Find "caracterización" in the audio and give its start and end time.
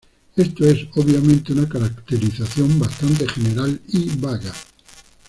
1.69-2.79